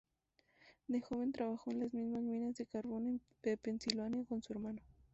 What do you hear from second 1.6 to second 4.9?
en las minas de carbón de Pensilvania con su hermano.